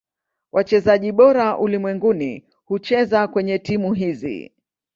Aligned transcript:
Wachezaji 0.51 1.11
bora 1.11 1.57
ulimwenguni 1.57 2.45
hucheza 2.65 3.27
kwenye 3.27 3.59
timu 3.59 3.93
hizi. 3.93 4.51